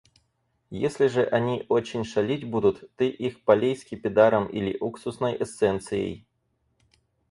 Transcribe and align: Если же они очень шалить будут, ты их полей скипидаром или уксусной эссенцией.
Если 0.83 1.05
же 1.05 1.23
они 1.23 1.67
очень 1.69 2.05
шалить 2.05 2.43
будут, 2.49 2.89
ты 2.95 3.07
их 3.07 3.43
полей 3.43 3.75
скипидаром 3.75 4.47
или 4.47 4.75
уксусной 4.79 5.37
эссенцией. 5.39 6.25